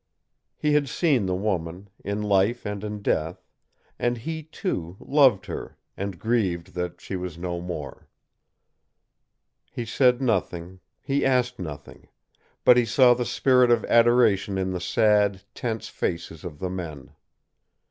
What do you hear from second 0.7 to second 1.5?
had seen the